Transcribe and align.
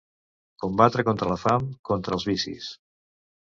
Combatre 0.63 1.05
contra 1.09 1.27
la 1.33 1.37
fam, 1.43 1.67
contra 1.91 2.17
els 2.19 2.27
vicis. 2.31 2.73